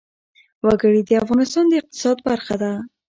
وګړي 0.65 1.01
د 1.07 1.11
افغانستان 1.23 1.65
د 1.69 1.73
اقتصاد 1.81 2.17
برخه 2.27 2.55
ده. 2.61 2.71